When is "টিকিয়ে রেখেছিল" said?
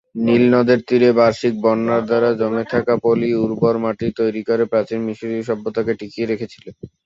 5.99-6.65